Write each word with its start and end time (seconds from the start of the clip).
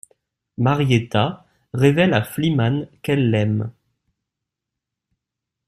Marietta 0.57 1.45
révèle 1.75 2.15
à 2.15 2.23
Flimann 2.23 2.87
qu'elle 3.03 3.29
l'aime. 3.29 3.71